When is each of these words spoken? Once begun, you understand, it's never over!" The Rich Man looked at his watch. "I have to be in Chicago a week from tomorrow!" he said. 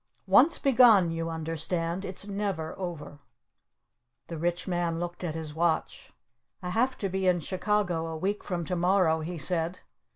Once 0.25 0.57
begun, 0.57 1.11
you 1.11 1.29
understand, 1.29 2.03
it's 2.03 2.25
never 2.25 2.75
over!" 2.79 3.19
The 4.29 4.37
Rich 4.39 4.67
Man 4.67 4.99
looked 4.99 5.23
at 5.23 5.35
his 5.35 5.53
watch. 5.53 6.11
"I 6.63 6.71
have 6.71 6.97
to 6.97 7.07
be 7.07 7.27
in 7.27 7.39
Chicago 7.39 8.07
a 8.07 8.17
week 8.17 8.43
from 8.43 8.65
tomorrow!" 8.65 9.19
he 9.19 9.37
said. 9.37 9.81